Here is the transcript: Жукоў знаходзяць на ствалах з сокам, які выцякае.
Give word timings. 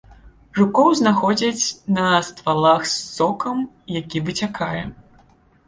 Жукоў 0.59 0.87
знаходзяць 1.01 1.65
на 1.99 2.07
ствалах 2.31 2.81
з 2.95 2.99
сокам, 3.19 3.63
які 4.01 4.25
выцякае. 4.33 4.83